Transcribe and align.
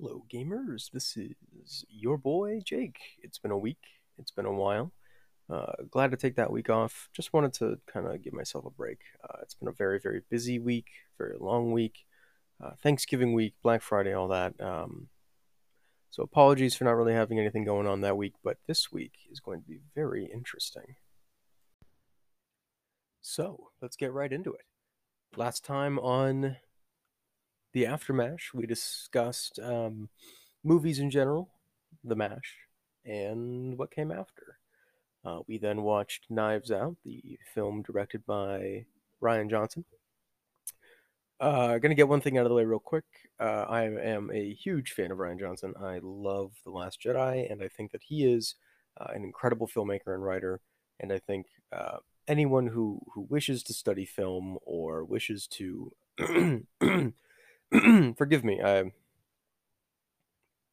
Hello, 0.00 0.22
gamers. 0.32 0.92
This 0.92 1.16
is 1.16 1.84
your 1.88 2.18
boy 2.18 2.60
Jake. 2.64 3.00
It's 3.20 3.38
been 3.38 3.50
a 3.50 3.58
week. 3.58 3.82
It's 4.16 4.30
been 4.30 4.46
a 4.46 4.52
while. 4.52 4.92
Uh, 5.50 5.72
glad 5.90 6.12
to 6.12 6.16
take 6.16 6.36
that 6.36 6.52
week 6.52 6.70
off. 6.70 7.08
Just 7.12 7.32
wanted 7.32 7.52
to 7.54 7.80
kind 7.92 8.06
of 8.06 8.22
give 8.22 8.32
myself 8.32 8.64
a 8.64 8.70
break. 8.70 9.00
Uh, 9.24 9.38
it's 9.42 9.54
been 9.54 9.66
a 9.66 9.72
very, 9.72 9.98
very 9.98 10.22
busy 10.30 10.60
week, 10.60 10.86
very 11.18 11.34
long 11.40 11.72
week. 11.72 12.06
Uh, 12.62 12.70
Thanksgiving 12.80 13.32
week, 13.32 13.54
Black 13.60 13.82
Friday, 13.82 14.12
all 14.12 14.28
that. 14.28 14.60
Um, 14.60 15.08
so 16.10 16.22
apologies 16.22 16.76
for 16.76 16.84
not 16.84 16.92
really 16.92 17.14
having 17.14 17.40
anything 17.40 17.64
going 17.64 17.88
on 17.88 18.02
that 18.02 18.16
week, 18.16 18.34
but 18.44 18.58
this 18.68 18.92
week 18.92 19.14
is 19.32 19.40
going 19.40 19.62
to 19.62 19.66
be 19.66 19.80
very 19.96 20.30
interesting. 20.32 20.94
So 23.20 23.70
let's 23.82 23.96
get 23.96 24.12
right 24.12 24.32
into 24.32 24.52
it. 24.52 24.64
Last 25.36 25.64
time 25.64 25.98
on 25.98 26.56
the 27.72 27.84
Aftermash, 27.84 28.54
we 28.54 28.66
discussed 28.66 29.58
um, 29.60 30.08
movies 30.64 30.98
in 30.98 31.10
general, 31.10 31.50
The 32.04 32.16
Mash, 32.16 32.56
and 33.04 33.76
what 33.78 33.90
came 33.90 34.10
after. 34.10 34.58
Uh, 35.24 35.40
we 35.46 35.58
then 35.58 35.82
watched 35.82 36.26
Knives 36.30 36.70
Out, 36.70 36.96
the 37.04 37.38
film 37.54 37.82
directed 37.82 38.24
by 38.24 38.86
Rian 39.22 39.50
Johnson. 39.50 39.84
Uh, 41.40 41.78
gonna 41.78 41.94
get 41.94 42.08
one 42.08 42.20
thing 42.20 42.36
out 42.36 42.44
of 42.44 42.48
the 42.48 42.54
way 42.54 42.64
real 42.64 42.78
quick. 42.78 43.04
Uh, 43.38 43.64
I 43.68 43.82
am 43.84 44.30
a 44.32 44.52
huge 44.54 44.92
fan 44.92 45.12
of 45.12 45.18
Rian 45.18 45.38
Johnson. 45.38 45.74
I 45.80 46.00
love 46.02 46.52
The 46.64 46.70
Last 46.70 47.00
Jedi, 47.00 47.50
and 47.50 47.62
I 47.62 47.68
think 47.68 47.92
that 47.92 48.02
he 48.02 48.24
is 48.24 48.56
uh, 49.00 49.12
an 49.14 49.22
incredible 49.22 49.68
filmmaker 49.68 50.14
and 50.14 50.24
writer. 50.24 50.60
And 50.98 51.12
I 51.12 51.18
think 51.18 51.46
uh, 51.72 51.98
anyone 52.26 52.66
who 52.66 53.00
who 53.14 53.26
wishes 53.28 53.62
to 53.64 53.74
study 53.74 54.04
film 54.04 54.58
or 54.62 55.04
wishes 55.04 55.46
to 55.48 55.92
forgive 58.16 58.44
me, 58.44 58.60
I 58.62 58.92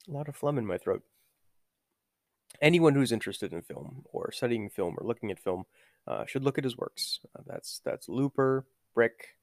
a 0.08 0.12
lot 0.12 0.28
of 0.28 0.36
phlegm 0.36 0.58
in 0.58 0.66
my 0.66 0.78
throat. 0.78 1.04
Anyone 2.62 2.96
who's 2.96 3.12
interested 3.12 3.52
in 3.52 3.62
film 3.62 4.04
or 4.14 4.32
studying 4.32 4.70
film 4.70 4.96
or 4.98 5.06
looking 5.06 5.32
at 5.32 5.40
film 5.40 5.66
uh, 6.08 6.26
should 6.26 6.44
look 6.44 6.58
at 6.58 6.64
his 6.64 6.78
works. 6.78 7.20
Uh, 7.38 7.42
that's 7.46 7.82
that's 7.84 8.08
Looper, 8.08 8.66
Brick, 8.94 9.36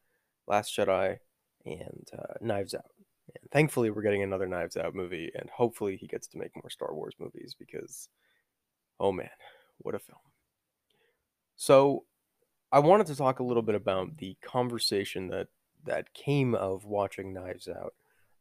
Last 0.47 0.75
Jedi, 0.77 1.19
and 1.67 2.09
uh, 2.17 2.35
Knives 2.41 2.75
Out. 2.75 2.91
And 3.29 3.51
thankfully, 3.51 3.91
we're 3.91 4.03
getting 4.03 4.23
another 4.23 4.47
Knives 4.47 4.77
Out 4.77 4.95
movie, 4.95 5.31
and 5.35 5.51
hopefully, 5.51 5.97
he 5.97 6.07
gets 6.07 6.27
to 6.29 6.39
make 6.39 6.55
more 6.57 6.71
Star 6.71 6.95
Wars 6.95 7.15
movies 7.19 7.55
because, 7.59 8.09
oh 8.99 9.13
man, 9.13 9.31
what 9.79 9.95
a 9.95 9.99
film! 9.99 10.19
So, 11.57 12.05
I 12.71 12.79
wanted 12.79 13.09
to 13.09 13.17
talk 13.17 13.41
a 13.41 13.45
little 13.45 13.63
bit 13.63 13.75
about 13.75 14.17
the 14.17 14.37
conversation 14.43 15.29
that 15.29 15.49
that 15.85 16.15
came 16.15 16.55
of 16.55 16.85
watching 16.85 17.33
Knives 17.33 17.69
Out. 17.69 17.95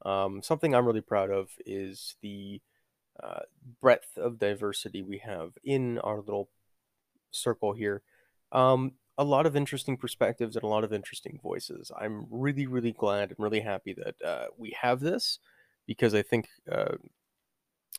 Um, 0.04 0.42
something 0.42 0.74
I'm 0.74 0.86
really 0.86 1.02
proud 1.02 1.30
of 1.30 1.50
is 1.66 2.16
the 2.22 2.62
uh, 3.22 3.42
breadth 3.82 4.18
of 4.18 4.40
diversity 4.40 5.02
we 5.02 5.20
have 5.20 5.52
in 5.64 6.00
our 6.00 6.18
little 6.18 6.50
circle 7.32 7.74
here. 7.74 8.02
Um, 8.52 8.94
a 9.18 9.24
lot 9.24 9.46
of 9.46 9.56
interesting 9.56 9.98
perspectives 9.98 10.56
and 10.56 10.64
a 10.64 10.68
lot 10.68 10.84
of 10.84 10.94
interesting 10.94 11.40
voices. 11.44 11.92
I'm 12.00 12.26
really, 12.32 12.66
really 12.66 12.94
glad 12.94 13.30
and 13.30 13.40
really 13.40 13.60
happy 13.60 13.94
that 13.94 14.16
uh, 14.26 14.46
we 14.58 14.76
have 14.82 15.00
this 15.00 15.40
because 15.86 16.16
I 16.16 16.22
think, 16.22 16.48
uh, 16.72 16.96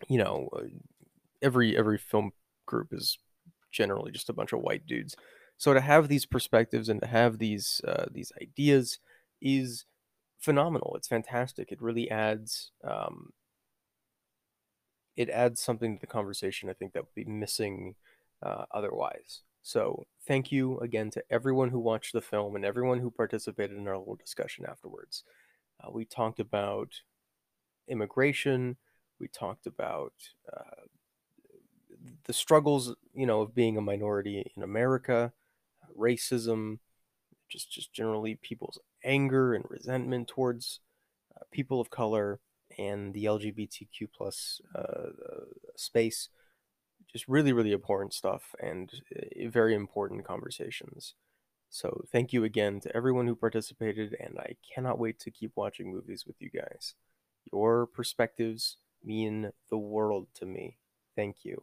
you 0.08 0.18
know, 0.18 0.48
uh, 0.56 0.62
every 1.40 1.76
every 1.76 1.98
film 1.98 2.32
group 2.66 2.92
is 2.92 3.18
generally 3.70 4.10
just 4.10 4.30
a 4.30 4.32
bunch 4.32 4.52
of 4.52 4.60
white 4.60 4.86
dudes. 4.86 5.14
So 5.58 5.74
to 5.74 5.80
have 5.80 6.08
these 6.08 6.26
perspectives 6.26 6.88
and 6.88 7.00
to 7.00 7.06
have 7.06 7.38
these 7.38 7.80
uh, 7.86 8.06
these 8.10 8.32
ideas 8.40 8.98
is 9.42 9.84
phenomenal. 10.38 10.94
It's 10.96 11.08
fantastic. 11.08 11.72
It 11.72 11.82
really 11.82 12.10
adds 12.10 12.70
um, 12.84 13.32
it 15.16 15.28
adds 15.28 15.60
something 15.60 15.96
to 15.96 16.00
the 16.00 16.06
conversation. 16.06 16.70
I 16.70 16.72
think 16.72 16.92
that 16.92 17.04
would 17.04 17.14
be 17.14 17.30
missing 17.30 17.94
uh, 18.42 18.64
otherwise. 18.72 19.42
So 19.62 20.06
thank 20.26 20.50
you 20.50 20.78
again 20.80 21.10
to 21.10 21.22
everyone 21.30 21.68
who 21.68 21.78
watched 21.78 22.12
the 22.12 22.20
film 22.20 22.56
and 22.56 22.64
everyone 22.64 22.98
who 22.98 23.10
participated 23.10 23.76
in 23.76 23.86
our 23.86 23.98
little 23.98 24.16
discussion 24.16 24.64
afterwards. 24.68 25.24
Uh, 25.82 25.90
we 25.92 26.04
talked 26.04 26.40
about 26.40 26.92
immigration. 27.88 28.76
We 29.20 29.28
talked 29.28 29.66
about 29.66 30.14
uh, 30.52 30.86
the 32.24 32.32
struggles, 32.32 32.94
you 33.14 33.26
know, 33.26 33.42
of 33.42 33.54
being 33.54 33.76
a 33.76 33.80
minority 33.82 34.50
in 34.56 34.62
America, 34.62 35.32
racism, 35.96 36.78
just 37.48 37.70
just 37.70 37.92
generally 37.92 38.36
people's 38.42 38.78
anger 39.04 39.54
and 39.54 39.64
resentment 39.68 40.28
towards 40.28 40.80
uh, 41.36 41.44
people 41.50 41.80
of 41.80 41.90
color 41.90 42.40
and 42.78 43.12
the 43.14 43.24
LGBTQ 43.24 44.08
plus 44.16 44.60
uh, 44.74 45.10
space 45.76 46.28
just 47.12 47.28
really, 47.28 47.52
really 47.52 47.72
important 47.72 48.14
stuff 48.14 48.54
and 48.60 48.90
uh, 49.14 49.48
very 49.48 49.74
important 49.74 50.24
conversations. 50.24 51.14
So 51.68 52.04
thank 52.10 52.32
you 52.32 52.44
again 52.44 52.80
to 52.80 52.96
everyone 52.96 53.26
who 53.26 53.34
participated, 53.34 54.16
and 54.18 54.38
I 54.38 54.56
cannot 54.74 54.98
wait 54.98 55.18
to 55.20 55.30
keep 55.30 55.52
watching 55.54 55.90
movies 55.90 56.24
with 56.26 56.36
you 56.40 56.50
guys. 56.50 56.94
Your 57.50 57.86
perspectives 57.86 58.76
mean 59.04 59.52
the 59.70 59.78
world 59.78 60.28
to 60.34 60.46
me. 60.46 60.78
Thank 61.16 61.44
you. 61.44 61.62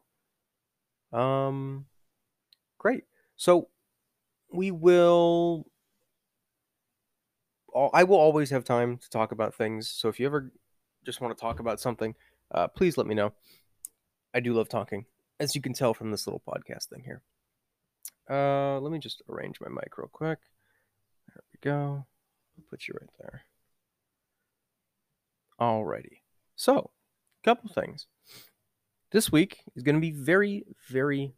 Um, 1.18 1.86
great. 2.78 3.04
So 3.36 3.70
we 4.52 4.72
will. 4.72 5.68
I 7.76 8.04
will 8.04 8.18
always 8.18 8.50
have 8.50 8.64
time 8.64 8.98
to 8.98 9.10
talk 9.10 9.32
about 9.32 9.54
things. 9.54 9.90
So 9.90 10.10
if 10.10 10.20
you 10.20 10.26
ever 10.26 10.52
just 11.06 11.22
want 11.22 11.36
to 11.36 11.42
talk 11.42 11.60
about 11.60 11.80
something, 11.80 12.16
uh, 12.52 12.68
please 12.68 12.98
let 12.98 13.08
me 13.08 13.16
know. 13.16 13.34
I 14.34 14.40
do 14.40 14.54
love 14.54 14.70
talking 14.70 15.06
as 15.40 15.56
you 15.56 15.62
can 15.62 15.74
tell 15.74 15.94
from 15.94 16.12
this 16.12 16.28
little 16.28 16.42
podcast 16.48 16.88
thing 16.90 17.04
here. 17.04 17.22
Uh, 18.30 18.80
let 18.80 18.92
me 18.92 19.00
just 19.00 19.24
arrange 19.30 19.60
my 19.60 19.70
mic 19.70 19.98
real 19.98 20.10
quick. 20.12 20.40
There 21.28 21.44
we 21.52 21.60
go. 21.62 22.06
I'll 22.58 22.66
put 22.70 22.88
you 22.88 22.96
right 23.00 23.10
there. 23.20 23.42
Alrighty. 25.60 26.22
So, 26.56 26.92
a 27.42 27.44
couple 27.44 27.70
things. 27.70 28.08
This 29.12 29.32
week 29.32 29.60
is 29.76 29.84
going 29.84 29.96
to 29.96 30.02
be 30.02 30.12
very, 30.12 30.66
very 30.90 31.34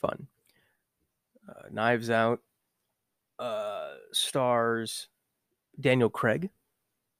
fun. 0.00 0.26
Uh, 1.48 1.68
Knives 1.70 2.10
Out 2.10 2.40
uh, 3.38 3.92
stars 4.12 5.08
Daniel 5.80 6.10
Craig 6.10 6.50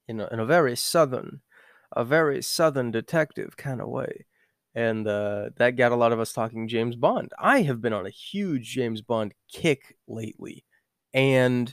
in 0.09 0.20
a, 0.20 0.28
in 0.28 0.41
a 0.41 0.47
very 0.47 0.76
southern, 0.76 1.41
a 1.92 2.04
very 2.04 2.42
southern 2.42 2.91
detective 2.91 3.56
kind 3.56 3.81
of 3.81 3.88
way 3.88 4.26
and 4.75 5.06
uh, 5.06 5.50
that 5.56 5.76
got 5.76 5.92
a 5.92 5.97
lot 5.97 6.12
of 6.12 6.20
us 6.20 6.32
talking 6.32 6.66
James 6.66 6.97
Bond. 6.97 7.32
I 7.38 7.62
have 7.62 7.81
been 7.81 7.92
on 7.92 8.06
a 8.06 8.10
huge 8.10 8.69
James 8.70 9.03
Bond 9.03 9.32
kick 9.53 9.97
lately, 10.09 10.65
and 11.12 11.72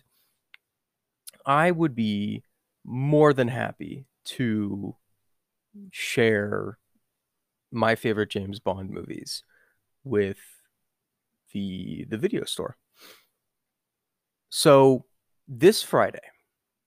I 1.45 1.71
would 1.71 1.95
be 1.95 2.43
more 2.85 3.33
than 3.33 3.47
happy 3.47 4.05
to 4.23 4.95
share 5.91 6.77
my 7.71 7.95
favorite 7.95 8.29
James 8.29 8.59
Bond 8.59 8.91
movies 8.91 9.43
with 10.03 10.39
the 11.53 12.05
the 12.05 12.17
video 12.17 12.43
store. 12.43 12.77
So 14.49 15.05
this 15.47 15.81
Friday, 15.81 16.19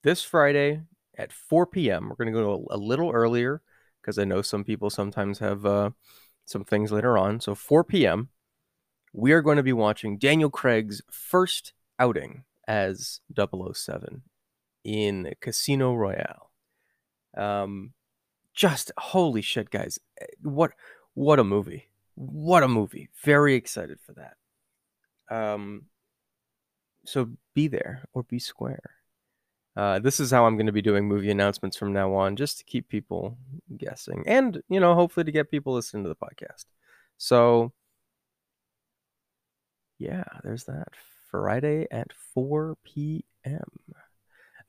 this 0.05 0.23
Friday 0.23 0.83
at 1.19 1.33
4 1.33 1.67
p.m., 1.67 2.09
we're 2.09 2.25
going 2.25 2.33
to 2.33 2.41
go 2.41 2.67
a 2.71 2.77
little 2.77 3.11
earlier 3.11 3.63
because 4.01 4.19
I 4.19 4.25
know 4.25 4.43
some 4.43 4.63
people 4.63 4.91
sometimes 4.91 5.41
have 5.41 5.67
uh, 5.67 5.91
some 6.45 6.63
things 6.65 6.93
later 6.93 7.19
on. 7.19 7.41
So 7.41 7.55
4 7.55 7.83
p.m., 7.83 8.29
we 9.13 9.33
are 9.33 9.43
going 9.43 9.57
to 9.57 9.63
be 9.63 9.73
watching 9.73 10.19
Daniel 10.19 10.51
Craig's 10.51 11.01
first 11.11 11.73
outing 11.99 12.45
as 12.69 13.21
007 13.35 14.23
in 14.85 15.33
Casino 15.41 15.95
Royale. 15.95 16.51
Um, 17.37 17.95
just 18.53 18.93
holy 18.97 19.43
shit, 19.43 19.71
guys! 19.71 19.99
Eh, 20.21 20.27
what 20.43 20.73
what 21.15 21.41
a 21.41 21.45
movie! 21.45 21.91
What 22.15 22.63
a 22.63 22.69
movie! 22.69 23.09
Very 23.25 23.55
excited 23.55 23.99
for 24.01 24.13
that. 24.13 24.37
Um, 25.35 25.87
so 27.05 27.31
be 27.55 27.67
there 27.67 28.05
or 28.13 28.23
be 28.23 28.39
square. 28.39 28.95
Uh, 29.77 29.99
this 29.99 30.21
is 30.21 30.31
how 30.31 30.47
I'm 30.47 30.57
going 30.57 30.67
to 30.67 30.73
be 30.73 30.83
doing 30.83 31.09
movie 31.09 31.31
announcements 31.31 31.77
from 31.77 31.93
now 31.93 32.15
on, 32.15 32.37
just 32.37 32.59
to 32.59 32.65
keep 32.65 32.89
people 32.89 33.37
guessing, 33.77 34.23
and 34.27 34.63
you 34.69 34.79
know, 34.79 34.95
hopefully 34.95 35.25
to 35.25 35.33
get 35.33 35.51
people 35.51 35.75
listening 35.75 36.05
to 36.05 36.09
the 36.09 36.15
podcast. 36.15 36.67
So, 37.19 37.73
yeah, 39.99 40.25
there's 40.45 40.65
that 40.65 40.89
Friday 41.31 41.87
at 41.91 42.13
4 42.35 42.77
p.m. 42.85 43.65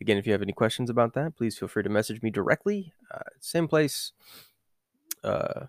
Again, 0.02 0.18
if 0.18 0.26
you 0.26 0.34
have 0.34 0.42
any 0.42 0.54
questions 0.54 0.90
about 0.90 1.14
that, 1.14 1.36
please 1.36 1.58
feel 1.58 1.68
free 1.68 1.84
to 1.84 1.90
message 1.90 2.22
me 2.22 2.30
directly. 2.30 2.94
Uh, 3.14 3.20
same 3.40 3.68
place. 3.68 4.12
Uh, 5.24 5.68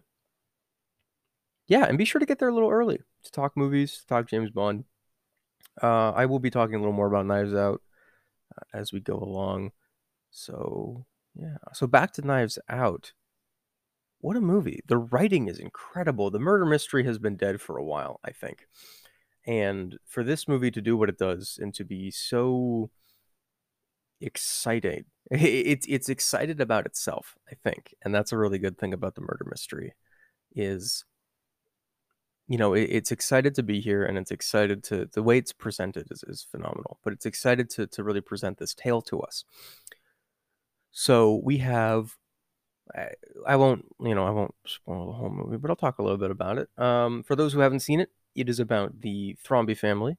yeah, 1.68 1.84
and 1.84 1.98
be 1.98 2.04
sure 2.04 2.18
to 2.18 2.26
get 2.26 2.38
there 2.38 2.48
a 2.48 2.54
little 2.54 2.70
early 2.70 3.00
to 3.24 3.32
talk 3.32 3.56
movies, 3.56 4.04
talk 4.08 4.28
James 4.28 4.50
Bond. 4.50 4.84
Uh, 5.82 6.12
I 6.12 6.26
will 6.26 6.38
be 6.38 6.50
talking 6.50 6.74
a 6.74 6.78
little 6.78 6.92
more 6.92 7.06
about 7.06 7.26
Knives 7.26 7.54
Out 7.54 7.82
Uh, 8.54 8.78
as 8.78 8.92
we 8.92 9.00
go 9.00 9.16
along. 9.16 9.72
So, 10.30 11.06
yeah, 11.34 11.56
so 11.72 11.86
back 11.86 12.12
to 12.12 12.22
Knives 12.22 12.58
Out. 12.68 13.12
What 14.20 14.36
a 14.36 14.40
movie. 14.40 14.80
The 14.86 14.98
writing 14.98 15.48
is 15.48 15.58
incredible. 15.58 16.30
The 16.30 16.38
murder 16.38 16.66
mystery 16.66 17.04
has 17.04 17.18
been 17.18 17.36
dead 17.36 17.60
for 17.60 17.76
a 17.76 17.84
while, 17.84 18.20
I 18.24 18.30
think. 18.30 18.66
And 19.46 19.98
for 20.04 20.24
this 20.24 20.48
movie 20.48 20.70
to 20.72 20.80
do 20.80 20.96
what 20.96 21.08
it 21.08 21.18
does 21.18 21.58
and 21.60 21.72
to 21.74 21.84
be 21.84 22.10
so 22.10 22.90
exciting, 24.20 25.04
it's 25.30 25.86
it's 25.88 26.08
excited 26.08 26.60
about 26.60 26.86
itself, 26.86 27.36
I 27.50 27.54
think. 27.62 27.94
And 28.02 28.14
that's 28.14 28.32
a 28.32 28.38
really 28.38 28.58
good 28.58 28.78
thing 28.78 28.92
about 28.92 29.14
the 29.14 29.20
murder 29.20 29.46
mystery 29.48 29.94
is 30.54 31.04
you 32.48 32.58
know, 32.58 32.74
it, 32.74 32.88
it's 32.90 33.12
excited 33.12 33.54
to 33.56 33.62
be 33.62 33.80
here 33.80 34.04
and 34.04 34.18
it's 34.18 34.30
excited 34.30 34.84
to 34.84 35.06
the 35.12 35.22
way 35.22 35.38
it's 35.38 35.52
presented 35.52 36.06
is, 36.10 36.24
is 36.24 36.46
phenomenal, 36.50 36.98
but 37.02 37.12
it's 37.12 37.26
excited 37.26 37.70
to 37.70 37.86
to 37.88 38.04
really 38.04 38.20
present 38.20 38.58
this 38.58 38.74
tale 38.74 39.02
to 39.02 39.20
us. 39.20 39.44
So 40.92 41.40
we 41.44 41.58
have 41.58 42.16
I, 42.94 43.08
I 43.46 43.56
won't, 43.56 43.84
you 44.00 44.14
know, 44.14 44.26
I 44.26 44.30
won't 44.30 44.54
spoil 44.66 45.06
the 45.06 45.12
whole 45.12 45.30
movie, 45.30 45.56
but 45.56 45.70
I'll 45.70 45.76
talk 45.76 45.98
a 45.98 46.02
little 46.02 46.18
bit 46.18 46.30
about 46.30 46.58
it. 46.58 46.68
Um, 46.78 47.22
for 47.22 47.36
those 47.36 47.52
who 47.52 47.60
haven't 47.60 47.80
seen 47.80 48.00
it, 48.00 48.10
it 48.34 48.48
is 48.48 48.60
about 48.60 49.00
the 49.00 49.36
Thrombey 49.44 49.76
family, 49.76 50.18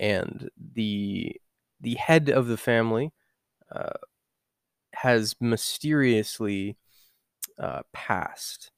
and 0.00 0.50
the 0.74 1.36
the 1.80 1.94
head 1.94 2.28
of 2.28 2.46
the 2.46 2.56
family 2.56 3.12
uh, 3.74 3.98
has 4.94 5.34
mysteriously 5.40 6.76
uh, 7.58 7.82
passed, 7.92 8.70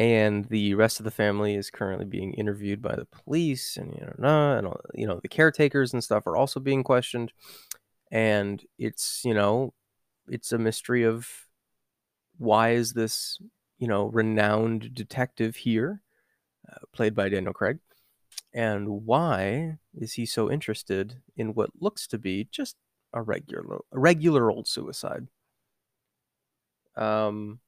and 0.00 0.46
the 0.46 0.72
rest 0.72 0.98
of 0.98 1.04
the 1.04 1.10
family 1.10 1.54
is 1.54 1.70
currently 1.70 2.06
being 2.06 2.32
interviewed 2.32 2.80
by 2.80 2.96
the 2.96 3.04
police, 3.04 3.76
and 3.76 3.92
you 3.92 4.00
know, 4.00 4.56
and 4.56 4.66
you 4.94 5.06
know, 5.06 5.20
the 5.20 5.28
caretakers 5.28 5.92
and 5.92 6.02
stuff 6.02 6.26
are 6.26 6.36
also 6.38 6.58
being 6.58 6.82
questioned, 6.82 7.34
and 8.10 8.64
it's 8.78 9.20
you 9.26 9.34
know, 9.34 9.74
it's 10.26 10.52
a 10.52 10.58
mystery 10.58 11.02
of 11.02 11.28
why 12.38 12.70
is 12.70 12.94
this 12.94 13.38
you 13.78 13.86
know 13.86 14.06
renowned 14.06 14.94
detective 14.94 15.56
here, 15.56 16.00
uh, 16.72 16.78
played 16.94 17.14
by 17.14 17.28
Daniel 17.28 17.52
Craig, 17.52 17.78
and 18.54 18.88
why 19.04 19.76
is 19.94 20.14
he 20.14 20.24
so 20.24 20.50
interested 20.50 21.20
in 21.36 21.52
what 21.52 21.70
looks 21.78 22.06
to 22.06 22.16
be 22.18 22.48
just 22.50 22.74
a 23.12 23.20
regular 23.20 23.80
a 23.92 23.98
regular 23.98 24.50
old 24.50 24.66
suicide? 24.66 25.28
Um, 26.96 27.60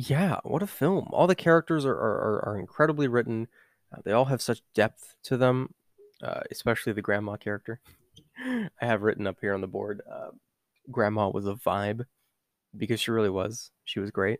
yeah, 0.00 0.38
what 0.44 0.62
a 0.62 0.66
film! 0.68 1.08
All 1.10 1.26
the 1.26 1.34
characters 1.34 1.84
are 1.84 1.92
are, 1.92 2.44
are 2.46 2.56
incredibly 2.56 3.08
written. 3.08 3.48
Uh, 3.92 4.00
they 4.04 4.12
all 4.12 4.26
have 4.26 4.40
such 4.40 4.62
depth 4.72 5.16
to 5.24 5.36
them, 5.36 5.74
uh, 6.22 6.42
especially 6.52 6.92
the 6.92 7.02
grandma 7.02 7.36
character. 7.36 7.80
I 8.38 8.86
have 8.86 9.02
written 9.02 9.26
up 9.26 9.38
here 9.40 9.54
on 9.54 9.60
the 9.60 9.66
board. 9.66 10.02
Uh, 10.08 10.30
grandma 10.88 11.28
was 11.30 11.48
a 11.48 11.54
vibe 11.54 12.04
because 12.76 13.00
she 13.00 13.10
really 13.10 13.28
was. 13.28 13.72
She 13.84 13.98
was 13.98 14.12
great. 14.12 14.38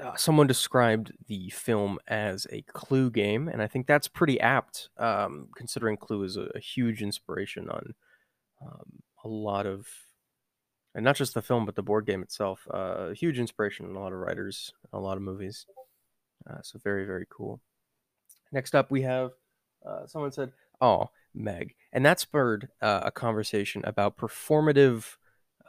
Uh, 0.00 0.14
someone 0.14 0.46
described 0.46 1.12
the 1.26 1.48
film 1.50 1.98
as 2.06 2.46
a 2.52 2.62
Clue 2.62 3.10
game, 3.10 3.48
and 3.48 3.60
I 3.60 3.66
think 3.66 3.88
that's 3.88 4.06
pretty 4.06 4.38
apt, 4.38 4.88
um, 4.98 5.48
considering 5.56 5.96
Clue 5.96 6.22
is 6.22 6.36
a, 6.36 6.48
a 6.54 6.60
huge 6.60 7.02
inspiration 7.02 7.68
on 7.70 7.94
um, 8.62 9.02
a 9.24 9.28
lot 9.28 9.66
of, 9.66 9.88
and 10.96 11.04
not 11.04 11.14
just 11.14 11.34
the 11.34 11.42
film, 11.42 11.66
but 11.66 11.76
the 11.76 11.82
board 11.82 12.06
game 12.06 12.22
itself. 12.22 12.66
Uh, 12.70 13.10
huge 13.10 13.38
inspiration 13.38 13.84
on 13.84 13.94
a 13.94 14.00
lot 14.00 14.14
of 14.14 14.18
writers, 14.18 14.72
a 14.94 14.98
lot 14.98 15.18
of 15.18 15.22
movies. 15.22 15.66
Uh, 16.48 16.62
so 16.62 16.78
very, 16.82 17.04
very 17.04 17.26
cool. 17.28 17.60
Next 18.50 18.74
up, 18.74 18.90
we 18.90 19.02
have 19.02 19.32
uh, 19.86 20.06
someone 20.06 20.32
said, 20.32 20.52
"Oh, 20.80 21.10
Meg," 21.34 21.74
and 21.92 22.04
that 22.06 22.18
spurred 22.18 22.70
uh, 22.80 23.02
a 23.04 23.10
conversation 23.10 23.82
about 23.84 24.16
performative 24.16 25.16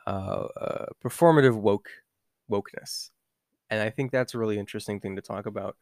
uh, 0.08 0.48
uh, 0.60 0.86
performative 1.04 1.56
woke 1.56 1.90
wokeness, 2.50 3.10
and 3.70 3.82
I 3.82 3.90
think 3.90 4.12
that's 4.12 4.34
a 4.34 4.38
really 4.38 4.58
interesting 4.58 5.02
thing 5.02 5.18
to 5.18 5.22
talk 5.22 5.46
about. 5.46 5.76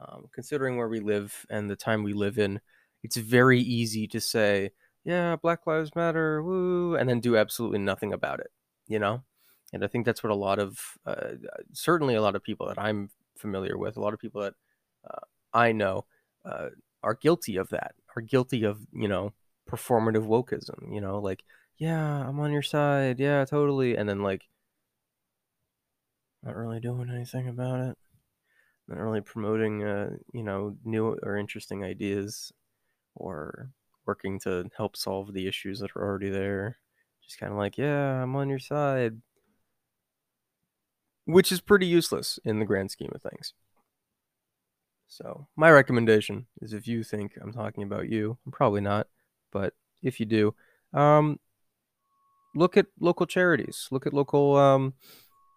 Um, 0.00 0.26
considering 0.32 0.76
where 0.76 0.88
we 0.88 1.00
live 1.00 1.46
and 1.50 1.70
the 1.70 1.76
time 1.76 2.02
we 2.02 2.12
live 2.14 2.38
in, 2.38 2.60
it's 3.02 3.16
very 3.16 3.60
easy 3.60 4.08
to 4.08 4.20
say, 4.20 4.70
"Yeah, 5.04 5.36
Black 5.36 5.66
Lives 5.66 5.94
Matter," 5.94 6.42
woo, 6.42 6.96
and 6.96 7.08
then 7.08 7.20
do 7.20 7.36
absolutely 7.36 7.78
nothing 7.78 8.12
about 8.12 8.40
it. 8.40 8.50
You 8.88 8.98
know, 8.98 9.22
and 9.72 9.84
I 9.84 9.86
think 9.88 10.06
that's 10.06 10.22
what 10.22 10.32
a 10.32 10.36
lot 10.36 10.58
of, 10.58 10.78
uh, 11.06 11.32
certainly 11.72 12.14
a 12.14 12.22
lot 12.22 12.36
of 12.36 12.42
people 12.42 12.68
that 12.68 12.78
I'm 12.78 13.10
familiar 13.36 13.76
with, 13.78 13.96
a 13.96 14.00
lot 14.00 14.14
of 14.14 14.20
people 14.20 14.42
that 14.42 14.54
uh, 15.08 15.20
I 15.52 15.72
know, 15.72 16.06
uh, 16.44 16.70
are 17.02 17.14
guilty 17.14 17.56
of 17.56 17.68
that. 17.70 17.94
Are 18.16 18.22
guilty 18.22 18.64
of 18.64 18.80
you 18.92 19.08
know 19.08 19.32
performative 19.70 20.26
wokeism. 20.26 20.92
You 20.94 21.00
know, 21.00 21.18
like 21.20 21.44
yeah, 21.78 22.26
I'm 22.28 22.40
on 22.40 22.52
your 22.52 22.62
side. 22.62 23.20
Yeah, 23.20 23.44
totally. 23.44 23.96
And 23.96 24.08
then 24.08 24.22
like 24.22 24.42
not 26.42 26.56
really 26.56 26.80
doing 26.80 27.10
anything 27.10 27.48
about 27.48 27.80
it. 27.80 27.98
Not 28.88 28.98
really 28.98 29.20
promoting 29.20 29.84
uh, 29.84 30.10
you 30.32 30.42
know, 30.42 30.76
new 30.84 31.18
or 31.22 31.36
interesting 31.36 31.84
ideas 31.84 32.52
or 33.16 33.70
working 34.06 34.40
to 34.40 34.70
help 34.76 34.96
solve 34.96 35.32
the 35.32 35.46
issues 35.46 35.80
that 35.80 35.90
are 35.96 36.02
already 36.02 36.30
there. 36.30 36.78
Just 37.28 37.38
kind 37.38 37.52
of 37.52 37.58
like, 37.58 37.76
yeah, 37.76 38.22
I'm 38.22 38.34
on 38.36 38.48
your 38.48 38.58
side. 38.58 39.20
Which 41.26 41.52
is 41.52 41.60
pretty 41.60 41.86
useless 41.86 42.38
in 42.42 42.58
the 42.58 42.64
grand 42.64 42.90
scheme 42.90 43.12
of 43.14 43.20
things. 43.20 43.52
So, 45.06 45.46
my 45.56 45.70
recommendation 45.70 46.46
is 46.62 46.72
if 46.72 46.88
you 46.88 47.04
think 47.04 47.32
I'm 47.40 47.52
talking 47.52 47.82
about 47.82 48.08
you, 48.08 48.38
I'm 48.46 48.52
probably 48.52 48.80
not, 48.80 49.08
but 49.52 49.74
if 50.02 50.20
you 50.20 50.26
do, 50.26 50.54
um, 50.92 51.38
look 52.54 52.76
at 52.76 52.86
local 52.98 53.26
charities, 53.26 53.88
look 53.90 54.06
at 54.06 54.14
local 54.14 54.56
um, 54.56 54.94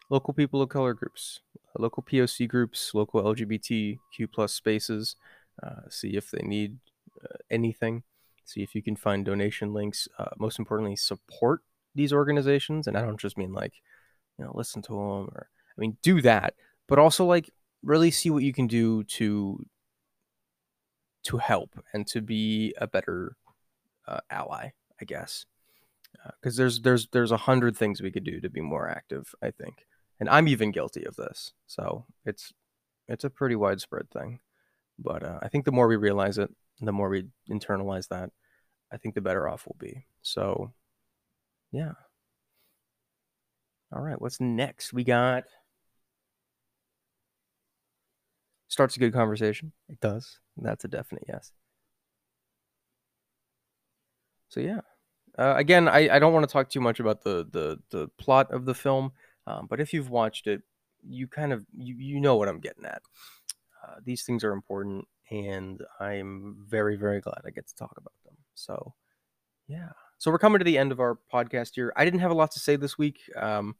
local 0.09 0.33
people 0.33 0.61
of 0.61 0.69
color 0.69 0.93
groups, 0.93 1.39
local 1.77 2.03
POC 2.03 2.47
groups, 2.47 2.93
local 2.93 3.23
LGBTQ 3.23 4.31
plus 4.31 4.53
spaces. 4.53 5.15
Uh, 5.61 5.81
see 5.89 6.15
if 6.15 6.31
they 6.31 6.43
need 6.43 6.79
uh, 7.23 7.37
anything. 7.49 8.03
See 8.45 8.63
if 8.63 8.75
you 8.75 8.81
can 8.81 8.95
find 8.95 9.25
donation 9.25 9.73
links. 9.73 10.07
Uh, 10.17 10.29
most 10.37 10.59
importantly, 10.59 10.95
support 10.95 11.61
these 11.95 12.13
organizations, 12.13 12.87
and 12.87 12.97
I 12.97 13.01
don't 13.01 13.19
just 13.19 13.37
mean 13.37 13.53
like 13.53 13.73
you 14.37 14.45
know 14.45 14.51
listen 14.53 14.81
to 14.83 14.93
them 14.93 15.29
or 15.33 15.49
I 15.77 15.81
mean 15.81 15.97
do 16.01 16.21
that, 16.21 16.55
but 16.87 16.99
also 16.99 17.25
like 17.25 17.49
really 17.83 18.11
see 18.11 18.29
what 18.29 18.43
you 18.43 18.53
can 18.53 18.67
do 18.67 19.03
to 19.03 19.65
to 21.23 21.37
help 21.37 21.83
and 21.93 22.07
to 22.07 22.21
be 22.21 22.73
a 22.77 22.87
better 22.87 23.35
uh, 24.07 24.19
ally, 24.29 24.69
I 24.99 25.05
guess. 25.05 25.45
Because 26.41 26.59
uh, 26.59 26.63
there's 26.63 26.81
there's 26.81 27.07
there's 27.07 27.31
a 27.31 27.37
hundred 27.37 27.77
things 27.77 28.01
we 28.01 28.11
could 28.11 28.23
do 28.23 28.41
to 28.41 28.49
be 28.49 28.61
more 28.61 28.89
active 28.89 29.33
i 29.41 29.51
think. 29.51 29.85
And 30.19 30.29
i'm 30.29 30.47
even 30.47 30.71
guilty 30.71 31.05
of 31.05 31.15
this. 31.15 31.53
So 31.67 32.05
it's 32.25 32.53
it's 33.07 33.23
a 33.23 33.29
pretty 33.29 33.55
widespread 33.55 34.09
thing 34.11 34.39
but 35.03 35.23
uh, 35.23 35.39
i 35.41 35.47
think 35.47 35.65
the 35.65 35.71
more 35.71 35.87
we 35.87 35.95
realize 35.95 36.37
it 36.37 36.49
the 36.81 36.91
more 36.91 37.09
we 37.09 37.25
internalize 37.49 38.07
that 38.07 38.29
i 38.91 38.97
think 38.97 39.15
the 39.15 39.21
better 39.21 39.47
off 39.47 39.65
we'll 39.67 39.75
be. 39.79 40.05
So 40.21 40.71
yeah. 41.71 41.93
All 43.93 44.01
right 44.01 44.19
what's 44.21 44.39
next? 44.39 44.93
We 44.93 45.03
got 45.03 45.43
starts 48.67 48.95
a 48.95 48.99
good 48.99 49.13
conversation. 49.13 49.73
It 49.89 49.99
does. 49.99 50.39
That's 50.57 50.85
a 50.85 50.87
definite 50.87 51.25
yes. 51.27 51.51
So 54.49 54.59
yeah. 54.59 54.81
Uh, 55.37 55.55
again, 55.57 55.87
I, 55.87 56.15
I 56.15 56.19
don't 56.19 56.33
want 56.33 56.47
to 56.47 56.51
talk 56.51 56.69
too 56.69 56.81
much 56.81 56.99
about 56.99 57.23
the 57.23 57.47
the 57.51 57.79
the 57.89 58.07
plot 58.17 58.51
of 58.51 58.65
the 58.65 58.73
film, 58.73 59.13
um, 59.47 59.67
but 59.69 59.79
if 59.79 59.93
you've 59.93 60.09
watched 60.09 60.45
it, 60.47 60.61
you 61.07 61.27
kind 61.27 61.53
of 61.53 61.65
you 61.77 61.95
you 61.95 62.19
know 62.19 62.35
what 62.35 62.49
I'm 62.49 62.59
getting 62.59 62.85
at. 62.85 63.01
Uh, 63.83 63.95
these 64.03 64.23
things 64.23 64.43
are 64.43 64.53
important, 64.53 65.07
and 65.29 65.81
I'm 65.99 66.65
very 66.67 66.95
very 66.95 67.21
glad 67.21 67.41
I 67.45 67.49
get 67.49 67.67
to 67.67 67.75
talk 67.75 67.93
about 67.97 68.13
them. 68.25 68.35
So, 68.55 68.93
yeah. 69.67 69.89
So 70.17 70.29
we're 70.29 70.39
coming 70.39 70.59
to 70.59 70.65
the 70.65 70.77
end 70.77 70.91
of 70.91 70.99
our 70.99 71.17
podcast 71.33 71.71
here. 71.75 71.93
I 71.95 72.05
didn't 72.05 72.19
have 72.19 72.31
a 72.31 72.35
lot 72.35 72.51
to 72.51 72.59
say 72.59 72.75
this 72.75 72.97
week. 72.97 73.21
Um, 73.35 73.75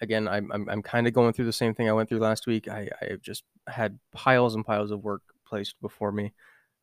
again, 0.00 0.28
I'm 0.28 0.50
I'm, 0.52 0.68
I'm 0.68 0.82
kind 0.82 1.06
of 1.06 1.12
going 1.12 1.32
through 1.32 1.46
the 1.46 1.52
same 1.52 1.74
thing 1.74 1.88
I 1.88 1.92
went 1.92 2.08
through 2.08 2.20
last 2.20 2.46
week. 2.46 2.68
I 2.68 2.88
I 3.00 3.16
just 3.20 3.44
had 3.68 3.98
piles 4.12 4.54
and 4.54 4.64
piles 4.64 4.90
of 4.90 5.02
work 5.02 5.22
placed 5.46 5.80
before 5.80 6.12
me, 6.12 6.32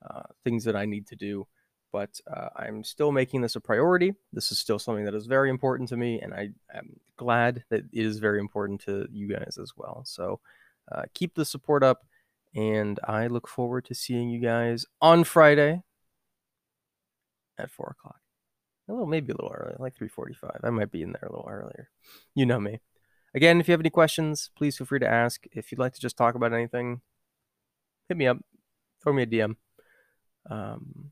uh, 0.09 0.23
things 0.43 0.63
that 0.65 0.75
I 0.75 0.85
need 0.85 1.07
to 1.07 1.15
do 1.15 1.47
but 1.91 2.19
uh, 2.31 2.49
I'm 2.55 2.83
still 2.83 3.11
making 3.11 3.41
this 3.41 3.55
a 3.55 3.61
priority. 3.61 4.13
This 4.31 4.51
is 4.51 4.59
still 4.59 4.79
something 4.79 5.05
that 5.05 5.15
is 5.15 5.25
very 5.25 5.49
important 5.49 5.89
to 5.89 5.97
me, 5.97 6.21
and 6.21 6.33
I 6.33 6.49
am 6.73 6.99
glad 7.17 7.63
that 7.69 7.81
it 7.91 8.05
is 8.05 8.19
very 8.19 8.39
important 8.39 8.81
to 8.81 9.07
you 9.11 9.27
guys 9.27 9.57
as 9.61 9.73
well. 9.75 10.03
So 10.05 10.39
uh, 10.91 11.03
keep 11.13 11.33
the 11.35 11.45
support 11.45 11.83
up, 11.83 12.05
and 12.55 12.99
I 13.03 13.27
look 13.27 13.47
forward 13.47 13.85
to 13.85 13.95
seeing 13.95 14.29
you 14.29 14.39
guys 14.39 14.85
on 15.01 15.23
Friday 15.23 15.83
at 17.57 17.71
four 17.71 17.95
o'clock. 17.97 18.19
A 18.87 18.93
little, 18.93 19.07
maybe 19.07 19.31
a 19.31 19.35
little 19.35 19.53
early, 19.55 19.75
like 19.77 19.95
three 19.95 20.07
forty-five. 20.07 20.61
I 20.63 20.69
might 20.71 20.91
be 20.91 21.03
in 21.03 21.11
there 21.11 21.29
a 21.29 21.31
little 21.31 21.49
earlier. 21.49 21.89
You 22.33 22.45
know 22.45 22.59
me. 22.59 22.79
Again, 23.35 23.59
if 23.59 23.67
you 23.67 23.73
have 23.73 23.81
any 23.81 23.91
questions, 23.91 24.49
please 24.57 24.77
feel 24.77 24.87
free 24.87 24.99
to 24.99 25.07
ask. 25.07 25.45
If 25.51 25.71
you'd 25.71 25.79
like 25.79 25.93
to 25.93 26.01
just 26.01 26.17
talk 26.17 26.33
about 26.33 26.53
anything, 26.53 27.01
hit 28.07 28.17
me 28.17 28.25
up, 28.25 28.37
throw 29.03 29.13
me 29.13 29.23
a 29.23 29.27
DM. 29.27 29.55
Um, 30.49 31.11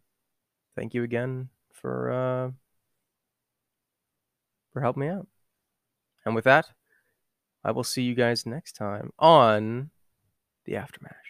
thank 0.76 0.96
you 0.96 1.04
again 1.04 1.50
for 1.72 2.12
uh, 2.12 2.52
for 4.74 4.82
helping 4.82 5.02
me 5.02 5.10
out. 5.10 5.28
And 6.26 6.34
with 6.34 6.46
that, 6.46 6.72
I 7.64 7.72
will 7.72 7.84
see 7.84 8.02
you 8.02 8.16
guys 8.16 8.46
next 8.46 8.74
time 8.74 9.12
on 9.20 9.92
the 10.66 10.74
Aftermash. 10.74 11.27